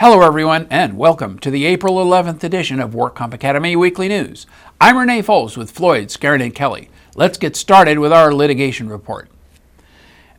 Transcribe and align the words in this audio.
Hello, 0.00 0.22
everyone, 0.22 0.66
and 0.70 0.96
welcome 0.96 1.38
to 1.40 1.50
the 1.50 1.66
April 1.66 1.96
11th 1.96 2.42
edition 2.42 2.80
of 2.80 2.92
WorkComp 2.92 3.34
Academy 3.34 3.76
Weekly 3.76 4.08
News. 4.08 4.46
I'm 4.80 4.96
Renee 4.96 5.22
Foles 5.22 5.58
with 5.58 5.70
Floyd, 5.70 6.08
Skeren, 6.08 6.42
and 6.42 6.54
Kelly. 6.54 6.88
Let's 7.16 7.36
get 7.36 7.54
started 7.54 7.98
with 7.98 8.10
our 8.10 8.32
litigation 8.32 8.88
report. 8.88 9.28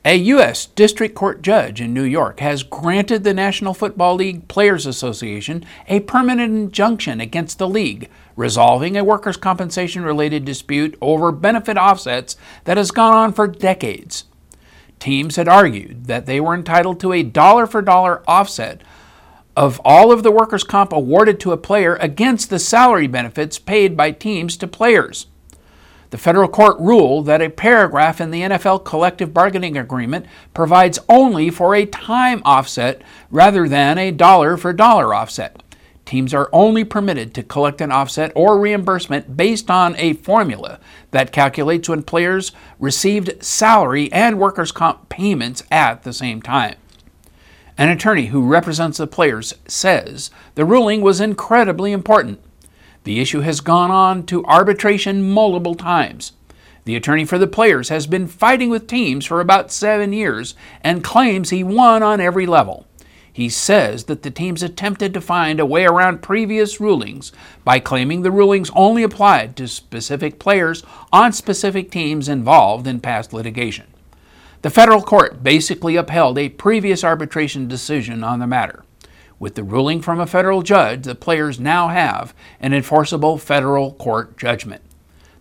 A 0.03 0.15
U.S. 0.15 0.65
District 0.65 1.13
Court 1.13 1.43
judge 1.43 1.79
in 1.79 1.93
New 1.93 2.01
York 2.01 2.39
has 2.39 2.63
granted 2.63 3.23
the 3.23 3.35
National 3.35 3.75
Football 3.75 4.15
League 4.15 4.47
Players 4.47 4.87
Association 4.87 5.63
a 5.87 5.99
permanent 5.99 6.51
injunction 6.55 7.21
against 7.21 7.59
the 7.59 7.69
league, 7.69 8.09
resolving 8.35 8.97
a 8.97 9.03
workers' 9.03 9.37
compensation 9.37 10.01
related 10.01 10.43
dispute 10.43 10.97
over 11.01 11.31
benefit 11.31 11.77
offsets 11.77 12.35
that 12.63 12.77
has 12.77 12.89
gone 12.89 13.13
on 13.13 13.31
for 13.31 13.45
decades. 13.45 14.23
Teams 14.97 15.35
had 15.35 15.47
argued 15.47 16.05
that 16.05 16.25
they 16.25 16.39
were 16.39 16.55
entitled 16.55 16.99
to 16.99 17.13
a 17.13 17.21
dollar 17.21 17.67
for 17.67 17.83
dollar 17.83 18.23
offset 18.27 18.81
of 19.55 19.81
all 19.83 20.11
of 20.11 20.23
the 20.23 20.31
workers' 20.31 20.63
comp 20.63 20.93
awarded 20.93 21.39
to 21.39 21.51
a 21.51 21.57
player 21.57 21.95
against 21.95 22.49
the 22.49 22.59
salary 22.59 23.07
benefits 23.07 23.59
paid 23.59 23.97
by 23.97 24.11
teams 24.11 24.57
to 24.57 24.67
players. 24.67 25.27
The 26.11 26.17
federal 26.17 26.49
court 26.49 26.77
ruled 26.79 27.25
that 27.27 27.41
a 27.41 27.49
paragraph 27.49 28.19
in 28.19 28.31
the 28.31 28.41
NFL 28.41 28.83
collective 28.83 29.33
bargaining 29.33 29.77
agreement 29.77 30.25
provides 30.53 30.99
only 31.07 31.49
for 31.49 31.73
a 31.73 31.85
time 31.85 32.41
offset 32.43 33.01
rather 33.29 33.67
than 33.67 33.97
a 33.97 34.11
dollar 34.11 34.57
for 34.57 34.73
dollar 34.73 35.13
offset. 35.13 35.63
Teams 36.03 36.33
are 36.33 36.49
only 36.51 36.83
permitted 36.83 37.33
to 37.33 37.43
collect 37.43 37.79
an 37.79 37.93
offset 37.93 38.33
or 38.35 38.59
reimbursement 38.59 39.37
based 39.37 39.71
on 39.71 39.95
a 39.95 40.11
formula 40.13 40.81
that 41.11 41.31
calculates 41.31 41.87
when 41.87 42.03
players 42.03 42.51
received 42.79 43.41
salary 43.41 44.11
and 44.11 44.37
workers' 44.37 44.73
comp 44.73 45.07
payments 45.07 45.63
at 45.71 46.03
the 46.03 46.11
same 46.11 46.41
time. 46.41 46.75
An 47.81 47.89
attorney 47.89 48.27
who 48.27 48.45
represents 48.45 48.99
the 48.99 49.07
players 49.07 49.55
says 49.67 50.29
the 50.53 50.65
ruling 50.65 51.01
was 51.01 51.19
incredibly 51.19 51.91
important. 51.91 52.39
The 53.05 53.19
issue 53.19 53.39
has 53.39 53.59
gone 53.59 53.89
on 53.89 54.27
to 54.27 54.45
arbitration 54.45 55.31
multiple 55.31 55.73
times. 55.73 56.33
The 56.85 56.95
attorney 56.95 57.25
for 57.25 57.39
the 57.39 57.47
players 57.47 57.89
has 57.89 58.05
been 58.05 58.27
fighting 58.27 58.69
with 58.69 58.85
teams 58.85 59.25
for 59.25 59.41
about 59.41 59.71
seven 59.71 60.13
years 60.13 60.53
and 60.83 61.03
claims 61.03 61.49
he 61.49 61.63
won 61.63 62.03
on 62.03 62.21
every 62.21 62.45
level. 62.45 62.85
He 63.33 63.49
says 63.49 64.03
that 64.03 64.21
the 64.21 64.29
teams 64.29 64.61
attempted 64.61 65.11
to 65.15 65.19
find 65.19 65.59
a 65.59 65.65
way 65.65 65.85
around 65.85 66.21
previous 66.21 66.79
rulings 66.79 67.31
by 67.63 67.79
claiming 67.79 68.21
the 68.21 68.29
rulings 68.29 68.69
only 68.75 69.01
applied 69.01 69.55
to 69.55 69.67
specific 69.67 70.37
players 70.37 70.83
on 71.11 71.33
specific 71.33 71.89
teams 71.89 72.29
involved 72.29 72.85
in 72.85 72.99
past 72.99 73.33
litigation. 73.33 73.90
The 74.61 74.69
federal 74.69 75.01
court 75.01 75.41
basically 75.41 75.95
upheld 75.95 76.37
a 76.37 76.49
previous 76.49 77.03
arbitration 77.03 77.67
decision 77.67 78.23
on 78.23 78.39
the 78.39 78.47
matter. 78.47 78.83
With 79.39 79.55
the 79.55 79.63
ruling 79.63 80.01
from 80.01 80.19
a 80.19 80.27
federal 80.27 80.61
judge, 80.61 81.03
the 81.03 81.15
players 81.15 81.59
now 81.59 81.87
have 81.87 82.35
an 82.59 82.71
enforceable 82.73 83.39
federal 83.39 83.93
court 83.93 84.37
judgment. 84.37 84.83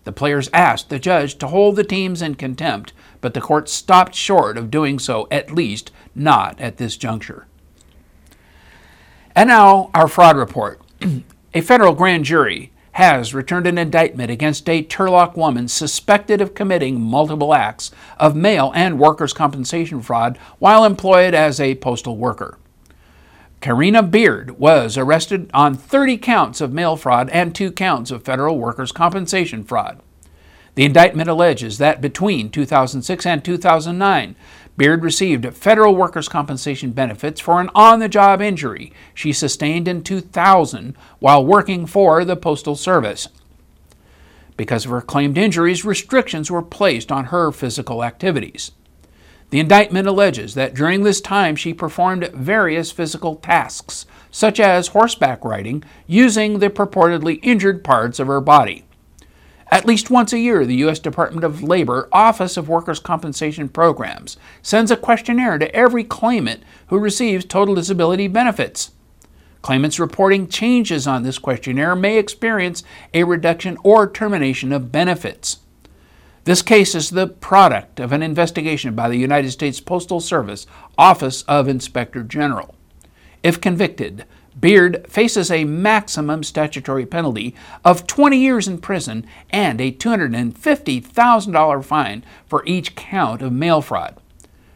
The 0.05 0.11
players 0.11 0.49
asked 0.53 0.89
the 0.89 0.97
judge 0.97 1.37
to 1.37 1.47
hold 1.47 1.75
the 1.75 1.83
teams 1.83 2.23
in 2.23 2.33
contempt, 2.33 2.93
but 3.21 3.35
the 3.35 3.41
court 3.41 3.69
stopped 3.69 4.15
short 4.15 4.57
of 4.57 4.71
doing 4.71 4.97
so, 4.97 5.27
at 5.29 5.51
least 5.51 5.91
not 6.15 6.59
at 6.59 6.77
this 6.77 6.97
juncture. 6.97 7.45
And 9.35 9.49
now, 9.49 9.91
our 9.93 10.07
fraud 10.07 10.35
report. 10.35 10.81
a 11.53 11.61
federal 11.61 11.93
grand 11.93 12.25
jury 12.25 12.71
has 12.93 13.33
returned 13.33 13.67
an 13.67 13.77
indictment 13.77 14.29
against 14.29 14.69
a 14.69 14.83
Turlock 14.83 15.37
woman 15.37 15.67
suspected 15.67 16.41
of 16.41 16.53
committing 16.53 16.99
multiple 16.99 17.53
acts 17.53 17.91
of 18.17 18.35
mail 18.35 18.71
and 18.75 18.99
workers' 18.99 19.33
compensation 19.33 20.01
fraud 20.01 20.37
while 20.59 20.83
employed 20.83 21.33
as 21.33 21.59
a 21.59 21.75
postal 21.75 22.17
worker. 22.17 22.57
Karina 23.61 24.01
Beard 24.01 24.57
was 24.59 24.97
arrested 24.97 25.49
on 25.53 25.75
30 25.75 26.17
counts 26.17 26.61
of 26.61 26.73
mail 26.73 26.95
fraud 26.95 27.29
and 27.29 27.53
two 27.53 27.71
counts 27.71 28.09
of 28.09 28.23
federal 28.23 28.57
workers' 28.57 28.91
compensation 28.91 29.63
fraud. 29.63 30.01
The 30.75 30.85
indictment 30.85 31.29
alleges 31.29 31.77
that 31.77 32.01
between 32.01 32.49
2006 32.49 33.25
and 33.25 33.43
2009, 33.43 34.35
Beard 34.81 35.03
received 35.03 35.53
federal 35.53 35.95
workers' 35.95 36.27
compensation 36.27 36.89
benefits 36.89 37.39
for 37.39 37.61
an 37.61 37.69
on 37.75 37.99
the 37.99 38.09
job 38.09 38.41
injury 38.41 38.91
she 39.13 39.31
sustained 39.31 39.87
in 39.87 40.01
2000 40.01 40.97
while 41.19 41.45
working 41.45 41.85
for 41.85 42.25
the 42.25 42.35
Postal 42.35 42.75
Service. 42.75 43.27
Because 44.57 44.83
of 44.85 44.89
her 44.89 45.01
claimed 45.01 45.37
injuries, 45.37 45.85
restrictions 45.85 46.49
were 46.49 46.63
placed 46.63 47.11
on 47.11 47.25
her 47.25 47.51
physical 47.51 48.03
activities. 48.03 48.71
The 49.51 49.59
indictment 49.59 50.07
alleges 50.07 50.55
that 50.55 50.73
during 50.73 51.03
this 51.03 51.21
time 51.21 51.55
she 51.55 51.75
performed 51.75 52.31
various 52.33 52.89
physical 52.89 53.35
tasks, 53.35 54.07
such 54.31 54.59
as 54.59 54.87
horseback 54.87 55.45
riding, 55.45 55.83
using 56.07 56.57
the 56.57 56.71
purportedly 56.71 57.39
injured 57.43 57.83
parts 57.83 58.19
of 58.19 58.25
her 58.25 58.41
body. 58.41 58.85
At 59.71 59.85
least 59.85 60.09
once 60.09 60.33
a 60.33 60.39
year, 60.39 60.65
the 60.65 60.75
U.S. 60.77 60.99
Department 60.99 61.45
of 61.45 61.63
Labor 61.63 62.09
Office 62.11 62.57
of 62.57 62.67
Workers' 62.67 62.99
Compensation 62.99 63.69
Programs 63.69 64.35
sends 64.61 64.91
a 64.91 64.97
questionnaire 64.97 65.57
to 65.57 65.73
every 65.73 66.03
claimant 66.03 66.61
who 66.87 66.99
receives 66.99 67.45
total 67.45 67.75
disability 67.75 68.27
benefits. 68.27 68.91
Claimants 69.61 69.97
reporting 69.97 70.49
changes 70.49 71.07
on 71.07 71.23
this 71.23 71.37
questionnaire 71.37 71.95
may 71.95 72.17
experience 72.17 72.83
a 73.13 73.23
reduction 73.23 73.77
or 73.81 74.09
termination 74.09 74.73
of 74.73 74.91
benefits. 74.91 75.59
This 76.43 76.61
case 76.61 76.93
is 76.93 77.11
the 77.11 77.27
product 77.27 77.99
of 78.01 78.11
an 78.11 78.23
investigation 78.23 78.93
by 78.93 79.07
the 79.07 79.17
United 79.17 79.51
States 79.51 79.79
Postal 79.79 80.19
Service 80.19 80.67
Office 80.97 81.43
of 81.43 81.69
Inspector 81.69 82.21
General. 82.23 82.75
If 83.43 83.61
convicted, 83.61 84.25
Beard 84.59 85.05
faces 85.07 85.49
a 85.49 85.63
maximum 85.63 86.43
statutory 86.43 87.05
penalty 87.05 87.55
of 87.85 88.05
20 88.05 88.37
years 88.37 88.67
in 88.67 88.79
prison 88.79 89.25
and 89.49 89.79
a 89.79 89.91
$250,000 89.91 91.83
fine 91.85 92.23
for 92.45 92.65
each 92.65 92.95
count 92.95 93.41
of 93.41 93.53
mail 93.53 93.81
fraud. 93.81 94.17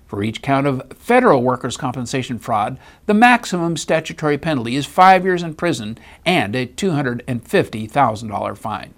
For 0.07 0.23
each 0.23 0.41
count 0.41 0.65
of 0.67 0.81
federal 0.95 1.41
workers' 1.41 1.77
compensation 1.77 2.39
fraud, 2.39 2.79
the 3.05 3.13
maximum 3.13 3.75
statutory 3.75 4.37
penalty 4.37 4.75
is 4.75 4.85
five 4.85 5.25
years 5.25 5.43
in 5.43 5.55
prison 5.55 5.97
and 6.25 6.55
a 6.55 6.67
$250,000 6.67 8.57
fine. 8.57 8.93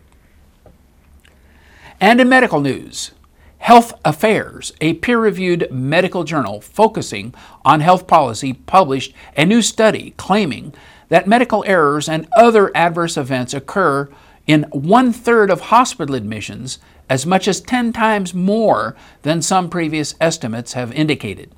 And 1.99 2.21
in 2.21 2.29
medical 2.29 2.61
news, 2.61 3.11
Health 3.59 3.93
Affairs, 4.05 4.71
a 4.79 4.93
peer 4.93 5.19
reviewed 5.19 5.67
medical 5.71 6.23
journal 6.23 6.61
focusing 6.61 7.33
on 7.65 7.81
health 7.81 8.07
policy, 8.07 8.53
published 8.53 9.13
a 9.35 9.45
new 9.45 9.61
study 9.61 10.13
claiming 10.17 10.73
that 11.09 11.27
medical 11.27 11.63
errors 11.67 12.07
and 12.07 12.27
other 12.37 12.71
adverse 12.75 13.17
events 13.17 13.53
occur 13.53 14.09
in 14.45 14.63
one 14.71 15.11
third 15.11 15.49
of 15.49 15.61
hospital 15.61 16.15
admissions, 16.15 16.79
as 17.09 17.25
much 17.25 17.47
as 17.47 17.59
10 17.59 17.91
times 17.93 18.33
more 18.33 18.95
than 19.23 19.41
some 19.41 19.69
previous 19.69 20.15
estimates 20.21 20.73
have 20.73 20.93
indicated. 20.93 21.51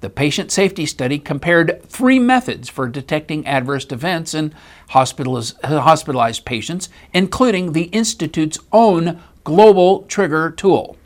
The 0.00 0.08
patient 0.08 0.52
safety 0.52 0.86
study 0.86 1.18
compared 1.18 1.82
three 1.82 2.18
methods 2.18 2.68
for 2.68 2.88
detecting 2.88 3.46
adverse 3.46 3.86
events 3.90 4.32
in 4.32 4.54
hospitalized 4.90 6.44
patients, 6.44 6.88
including 7.12 7.72
the 7.72 7.84
Institute's 7.84 8.58
own 8.72 9.20
Global 9.48 10.02
Trigger 10.02 10.50
tool. 10.50 10.98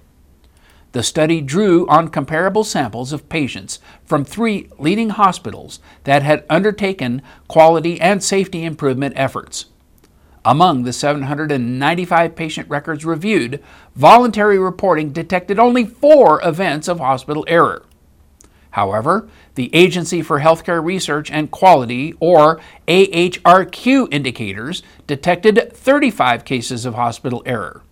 The 0.90 1.04
study 1.04 1.40
drew 1.40 1.86
on 1.86 2.08
comparable 2.08 2.64
samples 2.64 3.12
of 3.12 3.28
patients 3.28 3.78
from 4.04 4.24
three 4.24 4.68
leading 4.80 5.10
hospitals 5.10 5.78
that 6.02 6.24
had 6.24 6.44
undertaken 6.50 7.22
quality 7.46 8.00
and 8.00 8.20
safety 8.20 8.64
improvement 8.64 9.14
efforts. 9.16 9.66
Among 10.44 10.82
the 10.82 10.92
795 10.92 12.34
patient 12.34 12.68
records 12.68 13.04
reviewed, 13.04 13.62
voluntary 13.94 14.58
reporting 14.58 15.12
detected 15.12 15.60
only 15.60 15.84
four 15.84 16.44
events 16.44 16.88
of 16.88 16.98
hospital 16.98 17.44
error. 17.46 17.84
However, 18.72 19.28
the 19.54 19.72
Agency 19.72 20.20
for 20.20 20.40
Healthcare 20.40 20.84
Research 20.84 21.30
and 21.30 21.52
Quality, 21.52 22.14
or 22.18 22.60
AHRQ 22.88 24.12
indicators, 24.12 24.82
detected 25.06 25.70
35 25.72 26.44
cases 26.44 26.84
of 26.84 26.96
hospital 26.96 27.44
error. 27.46 27.84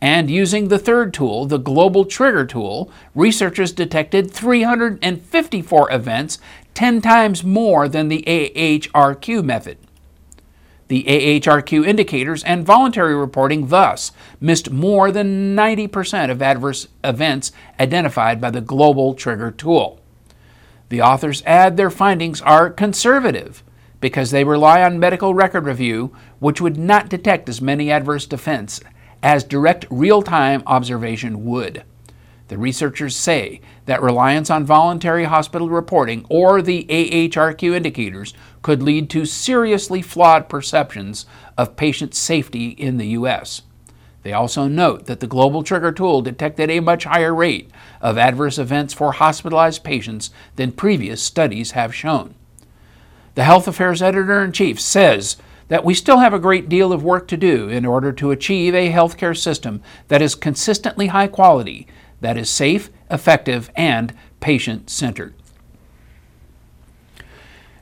And 0.00 0.30
using 0.30 0.68
the 0.68 0.78
third 0.78 1.12
tool, 1.12 1.46
the 1.46 1.58
Global 1.58 2.04
Trigger 2.04 2.46
tool, 2.46 2.90
researchers 3.14 3.72
detected 3.72 4.30
354 4.30 5.92
events, 5.92 6.38
10 6.74 7.00
times 7.00 7.42
more 7.42 7.88
than 7.88 8.08
the 8.08 8.22
AHRQ 8.26 9.44
method. 9.44 9.78
The 10.86 11.04
AHRQ 11.04 11.86
indicators 11.86 12.44
and 12.44 12.64
voluntary 12.64 13.14
reporting 13.14 13.68
thus 13.68 14.12
missed 14.40 14.70
more 14.70 15.10
than 15.10 15.56
90% 15.56 16.30
of 16.30 16.40
adverse 16.40 16.88
events 17.02 17.52
identified 17.78 18.40
by 18.40 18.50
the 18.50 18.60
Global 18.60 19.14
Trigger 19.14 19.50
tool. 19.50 20.00
The 20.88 21.02
authors 21.02 21.42
add 21.44 21.76
their 21.76 21.90
findings 21.90 22.40
are 22.40 22.70
conservative 22.70 23.62
because 24.00 24.30
they 24.30 24.44
rely 24.44 24.82
on 24.82 24.98
medical 25.00 25.34
record 25.34 25.64
review, 25.64 26.16
which 26.38 26.60
would 26.60 26.78
not 26.78 27.10
detect 27.10 27.48
as 27.48 27.60
many 27.60 27.90
adverse 27.90 28.26
events 28.32 28.80
as 29.22 29.44
direct 29.44 29.86
real 29.90 30.22
time 30.22 30.62
observation 30.66 31.44
would. 31.44 31.84
The 32.48 32.58
researchers 32.58 33.14
say 33.14 33.60
that 33.84 34.00
reliance 34.00 34.48
on 34.48 34.64
voluntary 34.64 35.24
hospital 35.24 35.68
reporting 35.68 36.24
or 36.30 36.62
the 36.62 36.86
AHRQ 36.88 37.74
indicators 37.74 38.32
could 38.62 38.82
lead 38.82 39.10
to 39.10 39.26
seriously 39.26 40.00
flawed 40.00 40.48
perceptions 40.48 41.26
of 41.58 41.76
patient 41.76 42.14
safety 42.14 42.68
in 42.68 42.96
the 42.96 43.08
U.S. 43.08 43.62
They 44.22 44.32
also 44.32 44.66
note 44.66 45.06
that 45.06 45.20
the 45.20 45.26
Global 45.26 45.62
Trigger 45.62 45.92
tool 45.92 46.22
detected 46.22 46.70
a 46.70 46.80
much 46.80 47.04
higher 47.04 47.34
rate 47.34 47.70
of 48.00 48.18
adverse 48.18 48.58
events 48.58 48.94
for 48.94 49.12
hospitalized 49.12 49.84
patients 49.84 50.30
than 50.56 50.72
previous 50.72 51.22
studies 51.22 51.72
have 51.72 51.94
shown. 51.94 52.34
The 53.34 53.44
Health 53.44 53.68
Affairs 53.68 54.02
Editor 54.02 54.42
in 54.42 54.52
Chief 54.52 54.80
says 54.80 55.36
that 55.68 55.84
we 55.84 55.94
still 55.94 56.18
have 56.18 56.34
a 56.34 56.38
great 56.38 56.68
deal 56.68 56.92
of 56.92 57.04
work 57.04 57.28
to 57.28 57.36
do 57.36 57.68
in 57.68 57.86
order 57.86 58.12
to 58.12 58.30
achieve 58.30 58.74
a 58.74 58.92
healthcare 58.92 59.36
system 59.36 59.82
that 60.08 60.22
is 60.22 60.34
consistently 60.34 61.08
high 61.08 61.26
quality 61.28 61.86
that 62.20 62.36
is 62.36 62.50
safe, 62.50 62.90
effective, 63.10 63.70
and 63.76 64.12
patient 64.40 64.90
centered. 64.90 65.34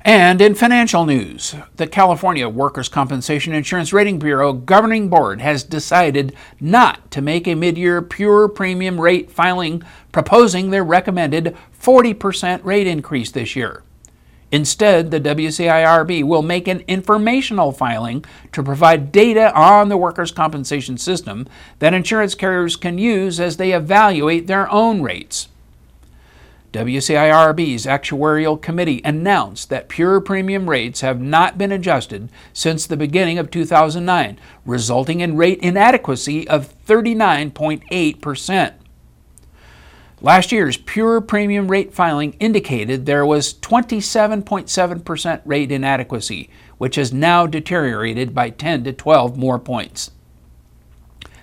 And 0.03 0.41
in 0.41 0.55
financial 0.55 1.05
news, 1.05 1.57
the 1.79 1.89
California 1.89 2.49
Workers' 2.49 2.89
Compensation 2.89 3.53
Insurance 3.53 3.93
Rating 3.93 4.21
Bureau 4.21 4.53
Governing 4.53 5.09
Board 5.09 5.41
has 5.41 5.65
decided 5.65 6.33
not 6.61 7.11
to 7.11 7.21
make 7.21 7.49
a 7.49 7.57
mid 7.57 7.77
year 7.77 8.01
pure 8.01 8.47
premium 8.47 9.01
rate 9.01 9.33
filing, 9.33 9.83
proposing 10.13 10.71
their 10.71 10.85
recommended 10.85 11.57
40% 11.83 12.65
rate 12.65 12.87
increase 12.87 13.33
this 13.33 13.57
year. 13.57 13.83
Instead, 14.53 15.11
the 15.11 15.21
WCIRB 15.21 16.23
will 16.23 16.43
make 16.43 16.69
an 16.69 16.85
informational 16.87 17.73
filing 17.73 18.25
to 18.53 18.63
provide 18.63 19.11
data 19.11 19.53
on 19.55 19.89
the 19.89 19.97
workers' 19.97 20.31
compensation 20.31 20.97
system 20.97 21.49
that 21.81 21.95
insurance 21.95 22.35
carriers 22.35 22.77
can 22.77 22.97
use 22.97 23.41
as 23.41 23.57
they 23.57 23.73
evaluate 23.73 24.47
their 24.47 24.71
own 24.71 25.03
rates. 25.03 25.49
WCIRB's 26.73 27.87
actuarial 27.87 28.61
committee 28.61 29.01
announced 29.03 29.71
that 29.71 29.89
pure 29.89 30.21
premium 30.21 30.69
rates 30.69 31.01
have 31.01 31.21
not 31.21 31.57
been 31.57 31.73
adjusted 31.73 32.29
since 32.53 32.87
the 32.87 32.97
beginning 32.97 33.39
of 33.39 33.51
2009, 33.51 34.39
resulting 34.67 35.21
in 35.21 35.37
rate 35.37 35.59
inadequacy 35.61 36.47
of 36.49 36.73
39.8%. 36.87 38.75
Last 40.23 40.51
year's 40.51 40.79
pure 40.79 41.21
premium 41.21 41.71
rate 41.71 41.93
filing 41.93 42.33
indicated 42.41 43.05
there 43.05 43.27
was 43.27 43.53
27.7% 43.53 45.43
rate 45.45 45.71
inadequacy, 45.71 46.49
which 46.79 46.97
has 46.97 47.13
now 47.13 47.47
deteriorated 47.47 48.35
by 48.35 48.49
10 48.49 48.85
to 48.85 48.95
12 48.95 49.37
more 49.37 49.59
points. 49.59 50.11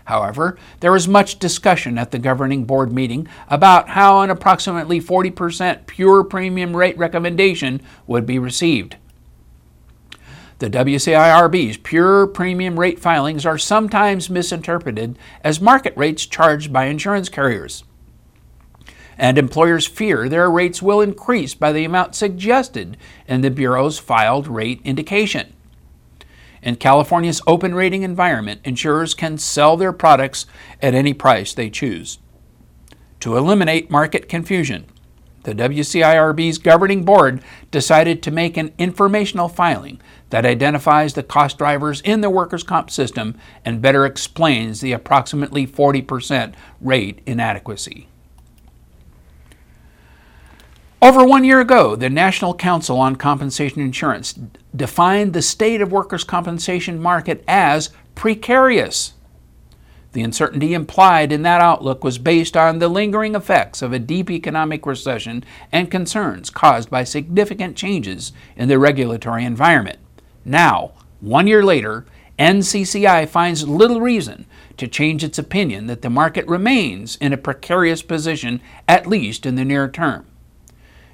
However, 0.05 0.57
there 0.79 0.91
was 0.91 1.07
much 1.07 1.37
discussion 1.37 1.99
at 1.99 2.09
the 2.09 2.17
governing 2.17 2.65
board 2.65 2.91
meeting 2.91 3.27
about 3.47 3.89
how 3.89 4.21
an 4.21 4.31
approximately 4.31 4.99
40% 4.99 5.85
pure 5.85 6.23
premium 6.23 6.75
rate 6.75 6.97
recommendation 6.97 7.79
would 8.07 8.25
be 8.25 8.39
received. 8.39 8.97
The 10.57 10.69
WCIRB's 10.71 11.77
pure 11.77 12.25
premium 12.25 12.79
rate 12.79 12.99
filings 12.99 13.45
are 13.45 13.57
sometimes 13.59 14.31
misinterpreted 14.31 15.19
as 15.43 15.61
market 15.61 15.95
rates 15.95 16.25
charged 16.25 16.73
by 16.73 16.85
insurance 16.85 17.29
carriers 17.29 17.83
and 19.17 19.37
employers 19.37 19.87
fear 19.87 20.27
their 20.27 20.49
rates 20.49 20.81
will 20.81 21.01
increase 21.01 21.53
by 21.53 21.71
the 21.71 21.85
amount 21.85 22.15
suggested 22.15 22.97
in 23.27 23.41
the 23.41 23.51
Bureau's 23.51 23.99
filed 23.99 24.47
rate 24.47 24.81
indication. 24.83 25.53
In 26.61 26.77
California's 26.77 27.41
open 27.45 27.75
rating 27.75 28.03
environment, 28.03 28.61
insurers 28.63 29.13
can 29.13 29.37
sell 29.37 29.75
their 29.75 29.91
products 29.91 30.45
at 30.81 30.95
any 30.95 31.13
price 31.13 31.53
they 31.53 31.69
choose. 31.69 32.19
To 33.19 33.37
eliminate 33.37 33.91
market 33.91 34.29
confusion, 34.29 34.85
the 35.43 35.53
WCIRB's 35.53 36.57
governing 36.57 37.03
board 37.03 37.43
decided 37.69 38.23
to 38.23 38.31
make 38.31 38.55
an 38.55 38.73
informational 38.77 39.49
filing 39.49 39.99
that 40.29 40.45
identifies 40.45 41.13
the 41.13 41.23
cost 41.23 41.57
drivers 41.57 41.99
in 42.01 42.21
the 42.21 42.29
workers' 42.29 42.63
comp 42.63 42.89
system 42.89 43.37
and 43.65 43.81
better 43.81 44.05
explains 44.05 44.79
the 44.79 44.93
approximately 44.93 45.67
40% 45.67 46.53
rate 46.79 47.19
inadequacy. 47.25 48.07
Over 51.03 51.25
one 51.25 51.43
year 51.43 51.59
ago, 51.59 51.97
the 51.97 52.09
National 52.09 52.53
Council 52.53 52.97
on 52.97 53.17
Compensation 53.17 53.81
Insurance 53.81 54.39
defined 54.73 55.33
the 55.33 55.41
state 55.41 55.81
of 55.81 55.91
workers' 55.91 56.23
compensation 56.23 56.97
market 56.97 57.43
as 57.45 57.89
precarious. 58.15 59.11
The 60.13 60.21
uncertainty 60.21 60.73
implied 60.73 61.33
in 61.33 61.41
that 61.41 61.59
outlook 61.59 62.05
was 62.05 62.17
based 62.19 62.55
on 62.55 62.79
the 62.79 62.87
lingering 62.87 63.35
effects 63.35 63.81
of 63.81 63.91
a 63.91 63.99
deep 63.99 64.31
economic 64.31 64.85
recession 64.85 65.43
and 65.73 65.91
concerns 65.91 66.49
caused 66.49 66.89
by 66.89 67.03
significant 67.03 67.75
changes 67.75 68.31
in 68.55 68.69
the 68.69 68.79
regulatory 68.79 69.43
environment. 69.43 69.99
Now, 70.45 70.93
one 71.19 71.47
year 71.47 71.65
later, 71.65 72.05
NCCI 72.39 73.27
finds 73.27 73.67
little 73.67 73.99
reason 73.99 74.45
to 74.77 74.87
change 74.87 75.21
its 75.21 75.37
opinion 75.37 75.87
that 75.87 76.01
the 76.01 76.09
market 76.09 76.47
remains 76.47 77.17
in 77.17 77.33
a 77.33 77.37
precarious 77.37 78.01
position, 78.01 78.61
at 78.87 79.05
least 79.05 79.45
in 79.45 79.55
the 79.55 79.65
near 79.65 79.89
term. 79.89 80.27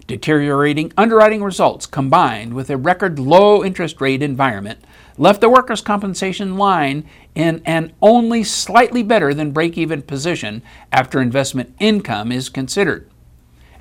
Deteriorating 0.09 0.91
underwriting 0.97 1.44
results 1.44 1.85
combined 1.85 2.56
with 2.56 2.71
a 2.71 2.77
record 2.77 3.19
low 3.19 3.63
interest 3.63 4.01
rate 4.01 4.23
environment 4.23 4.83
left 5.19 5.39
the 5.39 5.51
workers' 5.51 5.81
compensation 5.81 6.57
line 6.57 7.07
in 7.35 7.61
an 7.63 7.94
only 8.01 8.44
slightly 8.44 9.03
better 9.03 9.35
than 9.35 9.51
break 9.51 9.77
even 9.77 10.01
position 10.01 10.63
after 10.91 11.21
investment 11.21 11.75
income 11.77 12.31
is 12.31 12.50
considered. 12.50 13.07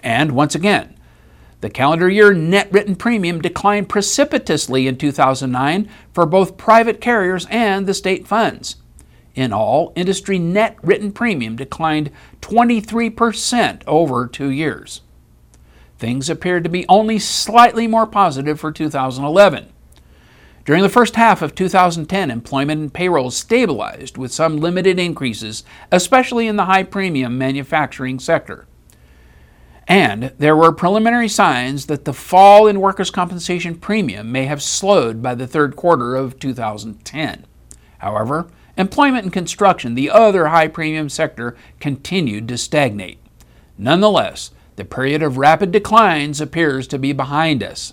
And 0.03 0.33
once 0.33 0.55
again, 0.55 0.99
the 1.63 1.71
calendar 1.71 2.11
year 2.11 2.35
net 2.35 2.71
written 2.71 2.95
premium 2.95 3.41
declined 3.41 3.89
precipitously 3.89 4.87
in 4.87 4.99
2009 4.99 5.89
for 6.13 6.27
both 6.27 6.59
private 6.59 7.01
carriers 7.01 7.47
and 7.49 7.87
the 7.87 7.95
state 7.95 8.29
funds. 8.29 8.77
In 9.35 9.51
all, 9.51 9.95
industry 9.97 10.39
net 10.39 10.77
written 10.83 11.11
premium 11.11 11.57
declined 11.57 12.11
23% 12.43 13.83
over 13.87 14.27
two 14.27 14.51
years 14.51 15.01
things 15.99 16.31
appeared 16.31 16.65
to 16.65 16.71
be 16.71 16.87
only 16.89 17.19
slightly 17.19 17.87
more 17.87 18.07
positive 18.07 18.61
for 18.61 18.73
2011. 18.73 19.73
During 20.65 20.83
the 20.83 20.89
first 20.91 21.17
half 21.17 21.41
of 21.41 21.55
2010, 21.55 22.31
employment 22.31 22.81
and 22.81 22.93
payroll 22.93 23.31
stabilized 23.31 24.19
with 24.19 24.33
some 24.33 24.59
limited 24.59 24.99
increases, 24.99 25.65
especially 25.91 26.47
in 26.47 26.57
the 26.57 26.67
high 26.67 26.83
premium 26.83 27.39
manufacturing 27.39 28.19
sector. 28.19 28.67
And 29.87 30.35
there 30.37 30.55
were 30.55 30.71
preliminary 30.73 31.29
signs 31.29 31.87
that 31.87 32.05
the 32.05 32.13
fall 32.13 32.67
in 32.67 32.83
workers' 32.83 33.11
compensation 33.11 33.77
premium 33.77 34.31
may 34.31 34.45
have 34.45 34.63
slowed 34.63 35.23
by 35.23 35.35
the 35.35 35.47
third 35.47 35.75
quarter 35.75 36.15
of 36.15 36.39
2010. 36.39 37.47
However, 37.97 38.49
employment 38.77 39.25
and 39.25 39.33
construction, 39.33 39.95
the 39.95 40.11
other 40.11 40.49
high 40.49 40.69
premium 40.69 41.09
sector, 41.09 41.57
continued 41.81 42.47
to 42.49 42.59
stagnate. 42.59 43.19
Nonetheless, 43.79 44.51
the 44.79 44.85
period 44.87 45.23
of 45.23 45.37
rapid 45.37 45.71
declines 45.71 46.41
appears 46.41 46.87
to 46.87 46.99
be 46.99 47.13
behind 47.13 47.63
us. 47.63 47.93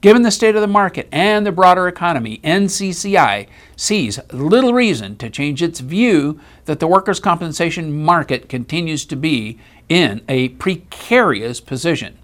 Given 0.00 0.22
the 0.22 0.30
state 0.30 0.54
of 0.54 0.60
the 0.60 0.66
market 0.66 1.08
and 1.12 1.44
the 1.44 1.52
broader 1.52 1.86
economy, 1.86 2.40
NCCI 2.42 3.46
sees 3.76 4.18
little 4.32 4.72
reason 4.72 5.16
to 5.16 5.28
change 5.28 5.62
its 5.62 5.80
view 5.80 6.40
that 6.64 6.80
the 6.80 6.86
workers' 6.86 7.20
compensation 7.20 8.04
market 8.04 8.48
continues 8.48 9.04
to 9.06 9.16
be 9.16 9.58
in 9.88 10.22
a 10.28 10.50
precarious 10.50 11.60
position. 11.60 12.16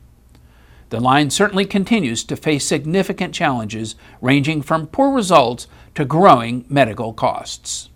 The 0.91 1.01
line 1.01 1.31
certainly 1.31 1.65
continues 1.65 2.25
to 2.25 2.37
face 2.37 2.65
significant 2.65 3.35
challenges 3.35 3.97
ranging 4.21 4.63
from 4.63 4.87
poor 4.87 5.13
results 5.13 5.67
to 5.97 6.05
growing 6.05 6.65
medical 6.69 7.13
costs. 7.13 7.91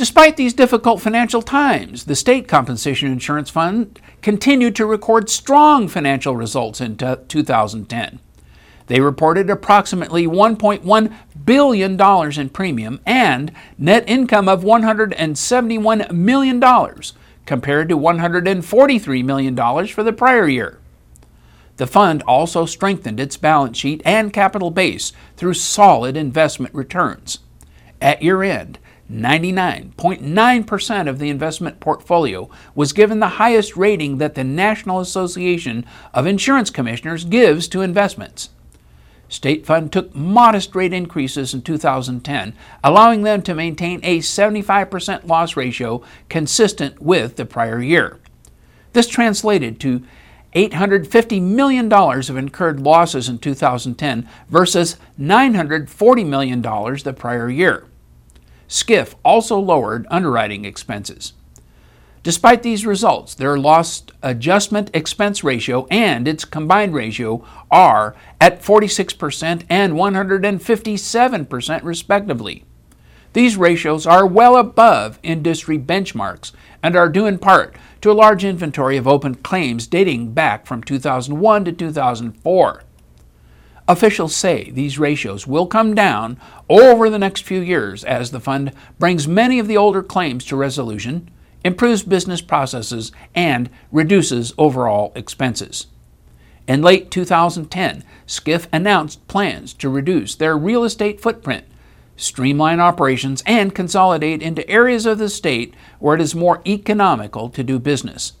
Despite 0.00 0.38
these 0.38 0.54
difficult 0.54 1.02
financial 1.02 1.42
times, 1.42 2.04
the 2.04 2.16
State 2.16 2.48
Compensation 2.48 3.12
Insurance 3.12 3.50
Fund 3.50 4.00
continued 4.22 4.74
to 4.76 4.86
record 4.86 5.28
strong 5.28 5.88
financial 5.88 6.34
results 6.34 6.80
in 6.80 6.96
2010. 6.96 8.18
They 8.86 9.00
reported 9.00 9.50
approximately 9.50 10.26
$1.1 10.26 11.14
billion 11.44 12.40
in 12.40 12.48
premium 12.48 13.00
and 13.04 13.52
net 13.76 14.04
income 14.08 14.48
of 14.48 14.62
$171 14.62 16.10
million, 16.12 16.60
compared 17.44 17.88
to 17.90 17.98
$143 17.98 19.24
million 19.26 19.86
for 19.86 20.02
the 20.02 20.14
prior 20.14 20.48
year. 20.48 20.78
The 21.76 21.86
fund 21.86 22.22
also 22.22 22.64
strengthened 22.64 23.20
its 23.20 23.36
balance 23.36 23.76
sheet 23.76 24.00
and 24.06 24.32
capital 24.32 24.70
base 24.70 25.12
through 25.36 25.52
solid 25.52 26.16
investment 26.16 26.74
returns. 26.74 27.40
At 28.00 28.22
year 28.22 28.42
end, 28.42 28.78
99.9% 29.10 31.08
of 31.08 31.18
the 31.18 31.30
investment 31.30 31.80
portfolio 31.80 32.48
was 32.74 32.92
given 32.92 33.18
the 33.18 33.28
highest 33.28 33.76
rating 33.76 34.18
that 34.18 34.36
the 34.36 34.44
National 34.44 35.00
Association 35.00 35.84
of 36.14 36.26
Insurance 36.26 36.70
Commissioners 36.70 37.24
gives 37.24 37.66
to 37.68 37.80
investments. 37.82 38.50
State 39.28 39.66
Fund 39.66 39.92
took 39.92 40.14
modest 40.14 40.74
rate 40.74 40.92
increases 40.92 41.54
in 41.54 41.62
2010, 41.62 42.52
allowing 42.82 43.22
them 43.22 43.42
to 43.42 43.54
maintain 43.54 44.00
a 44.02 44.18
75% 44.18 45.26
loss 45.26 45.56
ratio 45.56 46.02
consistent 46.28 47.00
with 47.00 47.36
the 47.36 47.44
prior 47.44 47.80
year. 47.80 48.18
This 48.92 49.06
translated 49.06 49.78
to 49.80 50.02
$850 50.54 51.40
million 51.42 51.92
of 51.92 52.36
incurred 52.36 52.80
losses 52.80 53.28
in 53.28 53.38
2010 53.38 54.28
versus 54.48 54.96
$940 55.18 56.26
million 56.26 56.60
the 56.60 57.14
prior 57.16 57.48
year. 57.48 57.86
SCIF 58.70 59.16
also 59.24 59.58
lowered 59.58 60.06
underwriting 60.10 60.64
expenses. 60.64 61.32
Despite 62.22 62.62
these 62.62 62.86
results, 62.86 63.34
their 63.34 63.58
loss 63.58 64.04
adjustment 64.22 64.90
expense 64.94 65.42
ratio 65.42 65.88
and 65.90 66.28
its 66.28 66.44
combined 66.44 66.94
ratio 66.94 67.44
are 67.70 68.14
at 68.40 68.62
46% 68.62 69.64
and 69.68 69.94
157% 69.94 71.82
respectively. 71.82 72.64
These 73.32 73.56
ratios 73.56 74.06
are 74.06 74.26
well 74.26 74.56
above 74.56 75.18
industry 75.24 75.78
benchmarks 75.78 76.52
and 76.80 76.94
are 76.94 77.08
due 77.08 77.26
in 77.26 77.38
part 77.38 77.74
to 78.02 78.10
a 78.10 78.12
large 78.12 78.44
inventory 78.44 78.96
of 78.96 79.08
open 79.08 79.34
claims 79.34 79.88
dating 79.88 80.32
back 80.32 80.66
from 80.66 80.82
2001 80.82 81.64
to 81.64 81.72
2004. 81.72 82.82
Officials 83.90 84.36
say 84.36 84.70
these 84.70 85.00
ratios 85.00 85.48
will 85.48 85.66
come 85.66 85.96
down 85.96 86.38
over 86.68 87.10
the 87.10 87.18
next 87.18 87.42
few 87.42 87.60
years 87.60 88.04
as 88.04 88.30
the 88.30 88.38
fund 88.38 88.72
brings 89.00 89.26
many 89.26 89.58
of 89.58 89.66
the 89.66 89.76
older 89.76 90.00
claims 90.00 90.44
to 90.44 90.54
resolution 90.54 91.28
improves 91.64 92.04
business 92.04 92.40
processes, 92.40 93.10
and 93.34 93.68
reduces 93.90 94.54
overall 94.56 95.10
expenses. 95.16 95.88
In 96.68 96.82
late 96.82 97.10
2010, 97.10 98.04
SCIF 98.28 98.68
announced 98.72 99.26
plans 99.26 99.74
to 99.74 99.88
reduce 99.88 100.36
their 100.36 100.56
real 100.56 100.84
estate 100.84 101.20
footprint, 101.20 101.64
streamline 102.16 102.78
operations, 102.78 103.42
and 103.44 103.74
consolidate 103.74 104.40
into 104.40 104.70
areas 104.70 105.04
of 105.04 105.18
the 105.18 105.28
state 105.28 105.74
where 105.98 106.14
it 106.14 106.20
is 106.20 106.32
more 106.32 106.62
economical 106.64 107.50
to 107.50 107.64
do 107.64 107.80
business. 107.80 108.34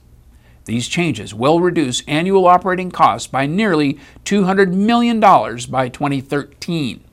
These 0.64 0.88
changes 0.88 1.34
will 1.34 1.60
reduce 1.60 2.02
annual 2.06 2.46
operating 2.46 2.90
costs 2.90 3.26
by 3.26 3.46
nearly 3.46 3.98
$200 4.24 4.72
million 4.72 5.20
by 5.20 5.88
2013. 5.88 7.04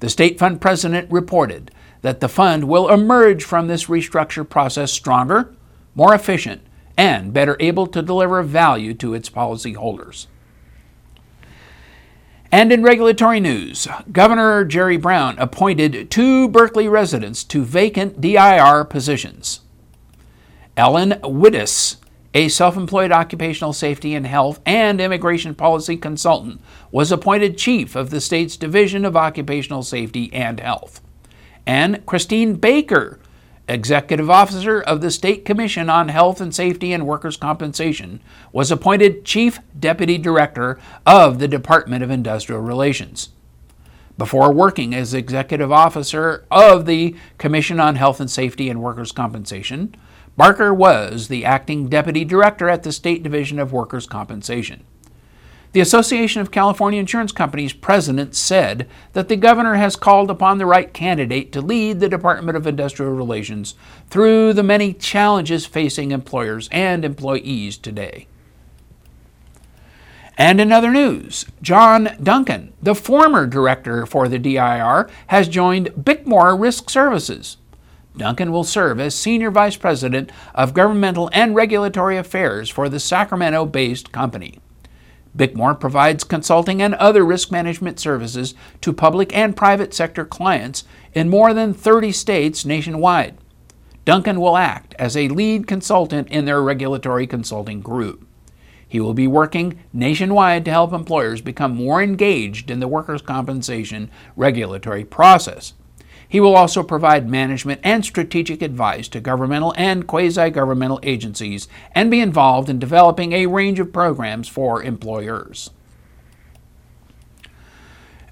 The 0.00 0.08
state 0.08 0.38
fund 0.38 0.60
president 0.60 1.10
reported 1.10 1.70
that 2.02 2.20
the 2.20 2.28
fund 2.28 2.64
will 2.64 2.90
emerge 2.90 3.44
from 3.44 3.66
this 3.66 3.86
restructure 3.86 4.48
process 4.48 4.92
stronger, 4.92 5.54
more 5.94 6.14
efficient, 6.14 6.62
and 6.96 7.32
better 7.32 7.56
able 7.60 7.86
to 7.88 8.02
deliver 8.02 8.42
value 8.42 8.94
to 8.94 9.14
its 9.14 9.30
policyholders. 9.30 10.26
And 12.52 12.70
in 12.70 12.82
regulatory 12.82 13.40
news, 13.40 13.88
Governor 14.12 14.64
Jerry 14.64 14.96
Brown 14.96 15.36
appointed 15.38 16.08
two 16.08 16.48
Berkeley 16.48 16.86
residents 16.86 17.42
to 17.44 17.64
vacant 17.64 18.20
DIR 18.20 18.84
positions. 18.84 19.60
Ellen 20.76 21.18
Widess, 21.24 21.96
a 22.34 22.48
self 22.48 22.76
employed 22.76 23.12
occupational 23.12 23.72
safety 23.72 24.14
and 24.14 24.26
health 24.26 24.60
and 24.66 25.00
immigration 25.00 25.54
policy 25.54 25.96
consultant, 25.96 26.60
was 26.90 27.10
appointed 27.10 27.56
chief 27.56 27.94
of 27.94 28.10
the 28.10 28.20
state's 28.20 28.56
Division 28.56 29.04
of 29.04 29.16
Occupational 29.16 29.82
Safety 29.82 30.32
and 30.32 30.60
Health 30.60 31.00
and 31.66 32.04
Christine 32.06 32.54
Baker, 32.54 33.18
Executive 33.68 34.28
Officer 34.28 34.82
of 34.82 35.00
the 35.00 35.10
State 35.10 35.44
Commission 35.44 35.88
on 35.88 36.08
Health 36.08 36.40
and 36.40 36.54
Safety 36.54 36.92
and 36.92 37.06
Workers' 37.06 37.36
Compensation, 37.36 38.20
was 38.52 38.70
appointed 38.70 39.24
Chief 39.24 39.58
Deputy 39.78 40.18
Director 40.18 40.78
of 41.06 41.38
the 41.38 41.48
Department 41.48 42.02
of 42.02 42.10
Industrial 42.10 42.60
Relations. 42.60 43.30
Before 44.18 44.52
working 44.52 44.94
as 44.94 45.14
Executive 45.14 45.72
Officer 45.72 46.44
of 46.50 46.86
the 46.86 47.16
Commission 47.38 47.80
on 47.80 47.96
Health 47.96 48.20
and 48.20 48.30
Safety 48.30 48.68
and 48.68 48.82
Workers' 48.82 49.12
Compensation, 49.12 49.96
Baker 50.36 50.74
was 50.74 51.28
the 51.28 51.44
acting 51.44 51.88
Deputy 51.88 52.24
Director 52.24 52.68
at 52.68 52.82
the 52.82 52.92
State 52.92 53.22
Division 53.22 53.58
of 53.58 53.72
Workers' 53.72 54.06
Compensation. 54.06 54.84
The 55.72 55.80
Association 55.80 56.40
of 56.40 56.50
California 56.50 57.00
Insurance 57.00 57.32
Companies 57.32 57.72
president 57.72 58.36
said 58.36 58.88
that 59.12 59.28
the 59.28 59.36
governor 59.36 59.74
has 59.74 59.96
called 59.96 60.30
upon 60.30 60.58
the 60.58 60.66
right 60.66 60.92
candidate 60.92 61.50
to 61.52 61.60
lead 61.60 61.98
the 61.98 62.08
Department 62.08 62.56
of 62.56 62.66
Industrial 62.66 63.12
Relations 63.12 63.74
through 64.08 64.52
the 64.52 64.62
many 64.62 64.92
challenges 64.92 65.66
facing 65.66 66.12
employers 66.12 66.68
and 66.70 67.04
employees 67.04 67.76
today. 67.76 68.28
And 70.36 70.60
in 70.60 70.72
other 70.72 70.90
news, 70.90 71.44
John 71.62 72.16
Duncan, 72.22 72.72
the 72.82 72.94
former 72.94 73.46
director 73.46 74.04
for 74.06 74.28
the 74.28 74.38
DIR, 74.38 75.08
has 75.28 75.48
joined 75.48 75.90
Bickmore 75.90 76.58
Risk 76.58 76.90
Services. 76.90 77.56
Duncan 78.16 78.52
will 78.52 78.64
serve 78.64 79.00
as 79.00 79.14
Senior 79.14 79.50
Vice 79.50 79.76
President 79.76 80.30
of 80.54 80.74
Governmental 80.74 81.28
and 81.32 81.54
Regulatory 81.54 82.16
Affairs 82.16 82.70
for 82.70 82.88
the 82.88 83.00
Sacramento 83.00 83.66
based 83.66 84.12
company. 84.12 84.60
Bickmore 85.36 85.78
provides 85.78 86.22
consulting 86.22 86.80
and 86.80 86.94
other 86.94 87.24
risk 87.24 87.50
management 87.50 87.98
services 87.98 88.54
to 88.80 88.92
public 88.92 89.34
and 89.36 89.56
private 89.56 89.92
sector 89.92 90.24
clients 90.24 90.84
in 91.12 91.28
more 91.28 91.52
than 91.52 91.74
30 91.74 92.12
states 92.12 92.64
nationwide. 92.64 93.36
Duncan 94.04 94.40
will 94.40 94.56
act 94.56 94.94
as 94.98 95.16
a 95.16 95.28
lead 95.28 95.66
consultant 95.66 96.28
in 96.28 96.44
their 96.44 96.62
regulatory 96.62 97.26
consulting 97.26 97.80
group. 97.80 98.24
He 98.86 99.00
will 99.00 99.14
be 99.14 99.26
working 99.26 99.80
nationwide 99.92 100.64
to 100.66 100.70
help 100.70 100.92
employers 100.92 101.40
become 101.40 101.74
more 101.74 102.00
engaged 102.00 102.70
in 102.70 102.78
the 102.78 102.86
workers' 102.86 103.22
compensation 103.22 104.10
regulatory 104.36 105.04
process. 105.04 105.72
He 106.34 106.40
will 106.40 106.56
also 106.56 106.82
provide 106.82 107.30
management 107.30 107.80
and 107.84 108.04
strategic 108.04 108.60
advice 108.60 109.06
to 109.06 109.20
governmental 109.20 109.72
and 109.76 110.04
quasi 110.04 110.50
governmental 110.50 110.98
agencies 111.04 111.68
and 111.94 112.10
be 112.10 112.18
involved 112.18 112.68
in 112.68 112.80
developing 112.80 113.32
a 113.32 113.46
range 113.46 113.78
of 113.78 113.92
programs 113.92 114.48
for 114.48 114.82
employers. 114.82 115.70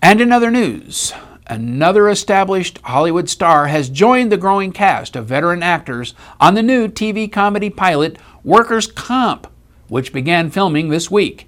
And 0.03 0.21
in 0.21 0.33
other 0.33 0.51
news, 0.51 1.13
another 1.47 2.09
established 2.09 2.81
Hollywood 2.83 3.29
star 3.29 3.69
has 3.69 3.89
joined 3.89 4.33
the 4.33 4.37
growing 4.37 4.73
cast 4.73 5.15
of 5.15 5.27
veteran 5.27 5.63
actors 5.63 6.13
on 6.41 6.55
the 6.55 6.63
new 6.65 6.89
TV 6.89 7.31
comedy 7.31 7.71
pilot 7.71 8.19
Workers' 8.43 8.89
Comp, 8.89 9.47
which 9.87 10.13
began 10.13 10.51
filming 10.51 10.89
this 10.89 11.09
week. 11.09 11.47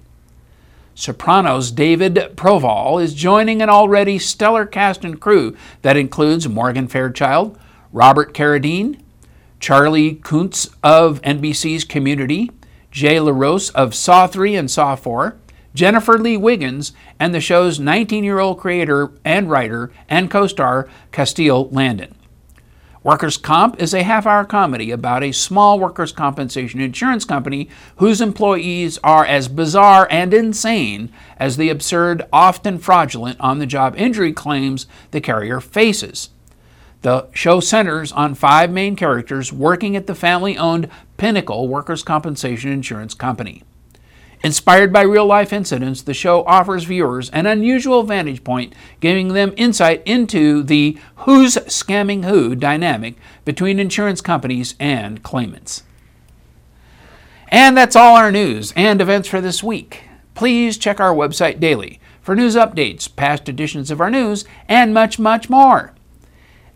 Sopranos 0.97 1.71
David 1.71 2.15
Proval 2.37 3.03
is 3.03 3.13
joining 3.13 3.61
an 3.61 3.69
already 3.69 4.17
stellar 4.17 4.65
cast 4.65 5.03
and 5.03 5.19
crew 5.19 5.53
that 5.81 5.97
includes 5.97 6.47
Morgan 6.47 6.87
Fairchild, 6.87 7.59
Robert 7.91 8.33
Carradine, 8.33 9.01
Charley 9.59 10.15
Koontz 10.15 10.69
of 10.81 11.21
NBC's 11.23 11.83
Community, 11.83 12.49
Jay 12.91 13.19
LaRose 13.19 13.71
of 13.71 13.93
Saw 13.93 14.25
3 14.25 14.55
and 14.55 14.71
Saw 14.71 14.95
4, 14.95 15.35
Jennifer 15.73 16.17
Lee 16.17 16.37
Wiggins, 16.37 16.93
and 17.19 17.35
the 17.35 17.41
show's 17.41 17.77
19 17.77 18.23
year 18.23 18.39
old 18.39 18.57
creator 18.57 19.11
and 19.25 19.49
writer 19.49 19.91
and 20.07 20.31
co 20.31 20.47
star 20.47 20.87
Castille 21.11 21.67
Landon. 21.71 22.15
Workers' 23.05 23.37
Comp 23.37 23.79
is 23.79 23.93
a 23.93 24.01
half 24.01 24.25
hour 24.25 24.43
comedy 24.43 24.89
about 24.89 25.23
a 25.23 25.31
small 25.31 25.79
workers' 25.79 26.11
compensation 26.11 26.81
insurance 26.81 27.23
company 27.23 27.69
whose 27.97 28.19
employees 28.19 28.97
are 29.03 29.23
as 29.23 29.47
bizarre 29.47 30.07
and 30.09 30.33
insane 30.33 31.11
as 31.37 31.55
the 31.55 31.69
absurd, 31.69 32.23
often 32.33 32.79
fraudulent 32.79 33.39
on 33.39 33.59
the 33.59 33.67
job 33.67 33.93
injury 33.95 34.33
claims 34.33 34.87
the 35.11 35.21
carrier 35.21 35.59
faces. 35.59 36.31
The 37.03 37.27
show 37.31 37.59
centers 37.59 38.11
on 38.11 38.33
five 38.33 38.71
main 38.71 38.95
characters 38.95 39.53
working 39.53 39.95
at 39.95 40.07
the 40.07 40.15
family 40.15 40.57
owned 40.57 40.89
Pinnacle 41.17 41.67
Workers' 41.67 42.01
Compensation 42.01 42.71
Insurance 42.71 43.13
Company. 43.13 43.61
Inspired 44.43 44.93
by 44.93 45.01
real 45.01 45.25
life 45.25 45.51
incidents, 45.51 46.01
the 46.01 46.13
show 46.13 46.43
offers 46.45 46.83
viewers 46.83 47.29
an 47.31 47.45
unusual 47.45 48.03
vantage 48.03 48.43
point, 48.43 48.73
giving 48.99 49.29
them 49.29 49.53
insight 49.57 50.03
into 50.05 50.61
the 50.61 50.97
who's 51.17 51.55
scamming 51.55 52.25
who 52.25 52.55
dynamic 52.55 53.15
between 53.43 53.79
insurance 53.79 54.21
companies 54.21 54.75
and 54.79 55.23
claimants. 55.23 55.83
And 57.47 57.77
that's 57.77 57.95
all 57.95 58.15
our 58.15 58.31
news 58.31 58.73
and 58.75 59.01
events 59.01 59.27
for 59.27 59.41
this 59.41 59.63
week. 59.63 60.03
Please 60.33 60.77
check 60.77 60.99
our 60.99 61.13
website 61.13 61.59
daily 61.59 61.99
for 62.21 62.35
news 62.35 62.55
updates, 62.55 63.13
past 63.15 63.47
editions 63.47 63.89
of 63.89 64.01
our 64.01 64.09
news, 64.09 64.45
and 64.67 64.93
much, 64.93 65.17
much 65.17 65.49
more. 65.49 65.93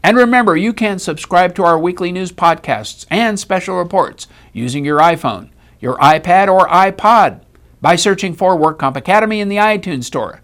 And 0.01 0.15
remember, 0.15 0.55
you 0.55 0.71
can 0.71 0.97
subscribe 0.97 1.55
to 1.55 1.63
our 1.63 1.77
weekly 1.77 2.11
news 2.11 2.31
podcasts 2.31 3.05
and 3.09 3.37
special 3.37 3.75
reports 3.75 4.27
using 4.53 4.85
your 4.85 4.99
iPhone, 4.99 5.49
your 5.79 5.97
iPad, 5.97 6.47
or 6.47 6.67
iPod 6.67 7.41
by 7.81 7.95
searching 7.95 8.33
for 8.33 8.55
Work 8.55 8.79
Comp 8.79 8.95
Academy 8.97 9.39
in 9.39 9.49
the 9.49 9.57
iTunes 9.57 10.05
Store. 10.05 10.41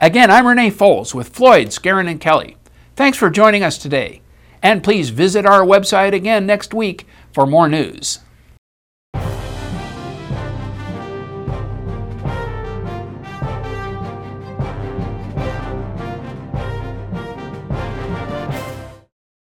Again, 0.00 0.30
I'm 0.30 0.46
Renee 0.46 0.70
Foles 0.70 1.14
with 1.14 1.28
Floyd, 1.28 1.68
Skeren, 1.68 2.10
and 2.10 2.20
Kelly. 2.20 2.56
Thanks 2.96 3.18
for 3.18 3.30
joining 3.30 3.62
us 3.62 3.78
today. 3.78 4.20
And 4.62 4.82
please 4.82 5.10
visit 5.10 5.46
our 5.46 5.62
website 5.62 6.12
again 6.12 6.46
next 6.46 6.72
week 6.74 7.06
for 7.32 7.46
more 7.46 7.68
news. 7.68 8.20